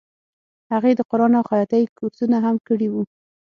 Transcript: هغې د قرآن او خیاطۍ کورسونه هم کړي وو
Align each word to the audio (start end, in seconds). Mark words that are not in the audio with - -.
هغې 0.71 0.91
د 0.95 1.01
قرآن 1.09 1.31
او 1.37 1.43
خیاطۍ 1.49 1.83
کورسونه 1.97 2.37
هم 2.45 2.55
کړي 2.67 2.87
وو 2.89 3.03